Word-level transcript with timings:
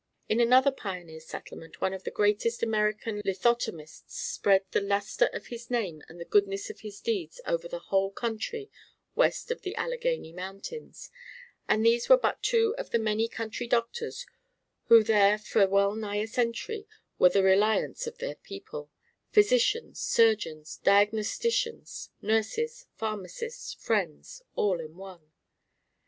In 0.27 0.39
another 0.39 0.71
pioneer 0.71 1.19
settlement 1.19 1.79
one 1.79 1.93
of 1.93 2.05
the 2.05 2.09
greatest 2.09 2.63
of 2.63 2.67
American 2.69 3.21
lithotomists 3.23 4.11
spread 4.15 4.65
the 4.71 4.81
lustre 4.81 5.27
of 5.27 5.45
his 5.53 5.69
name 5.69 6.01
and 6.09 6.19
the 6.19 6.25
goodness 6.25 6.71
of 6.71 6.79
his 6.79 6.99
deeds 6.99 7.39
over 7.45 7.67
the 7.67 7.77
whole 7.93 8.09
country 8.09 8.71
west 9.13 9.51
of 9.51 9.61
the 9.61 9.75
Alleghany 9.75 10.31
Mountains; 10.33 11.11
and 11.69 11.85
these 11.85 12.09
were 12.09 12.17
but 12.17 12.41
two 12.41 12.73
of 12.79 12.89
those 12.89 12.99
many 12.99 13.27
country 13.27 13.67
doctors 13.67 14.25
who 14.85 15.03
there 15.03 15.37
for 15.37 15.67
well 15.67 15.93
nigh 15.93 16.15
a 16.15 16.25
century 16.25 16.87
were 17.19 17.29
the 17.29 17.43
reliance 17.43 18.07
of 18.07 18.17
their 18.17 18.33
people: 18.37 18.89
physicians, 19.29 19.99
surgeons, 19.99 20.79
diagnosticians, 20.83 22.09
nurses, 22.23 22.87
pharmacists, 22.95 23.75
friends 23.75 24.41
all 24.55 24.79
in 24.79 24.97
one. 24.97 25.31